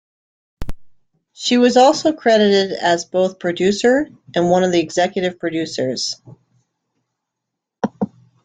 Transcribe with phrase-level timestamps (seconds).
[1.31, 6.19] She was also credited as both producer and one of the executive producers.